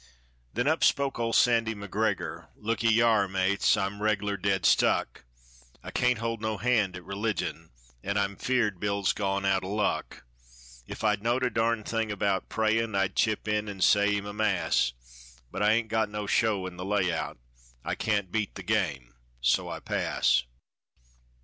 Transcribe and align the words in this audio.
Then 0.55 0.67
up 0.67 0.83
spoke 0.83 1.19
old 1.19 1.35
Sandy 1.35 1.75
McGregor, 1.75 2.47
"Look'ee 2.55 2.89
yar, 2.89 3.27
mates, 3.27 3.77
I'm 3.77 4.01
reg'lar 4.01 4.35
dead 4.35 4.65
stuck, 4.65 5.25
I 5.83 5.91
can't 5.91 6.17
hold 6.17 6.41
no 6.41 6.57
hand 6.57 6.95
at 6.95 7.03
religion, 7.05 7.69
An' 8.01 8.17
I'm 8.17 8.35
'feared 8.35 8.79
Bill's 8.79 9.13
gone 9.13 9.45
out 9.45 9.63
o' 9.63 9.71
luck. 9.71 10.25
If 10.87 11.03
I 11.03 11.17
knowed 11.17 11.43
a 11.43 11.51
darn 11.51 11.83
thing 11.83 12.11
about 12.11 12.49
prayin', 12.49 12.95
I'd 12.95 13.15
chip 13.15 13.47
in 13.47 13.69
an' 13.69 13.81
say 13.81 14.15
him 14.15 14.25
a 14.25 14.33
mass; 14.33 14.93
But 15.51 15.61
I 15.61 15.73
ain't 15.73 15.87
got 15.89 16.09
no 16.09 16.25
show 16.25 16.65
in 16.65 16.77
the 16.77 16.83
layout, 16.83 17.37
I 17.85 17.93
can't 17.93 18.31
beat 18.31 18.55
the 18.55 18.63
game, 18.63 19.13
so 19.39 19.69
I 19.69 19.79
pass." 19.81 20.45